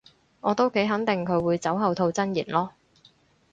[0.39, 2.71] 我都幾肯定佢會酒後吐真言囉